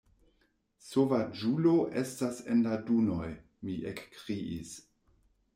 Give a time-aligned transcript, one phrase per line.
[0.85, 3.31] Sovaĝulo estas en la dunoj!
[3.69, 4.77] mi ekkriis.